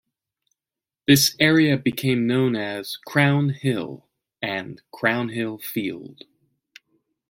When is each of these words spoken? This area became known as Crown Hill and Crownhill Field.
This 1.05 1.35
area 1.39 1.77
became 1.77 2.25
known 2.25 2.55
as 2.55 2.97
Crown 3.05 3.49
Hill 3.49 4.07
and 4.41 4.81
Crownhill 4.91 5.61
Field. 5.61 6.23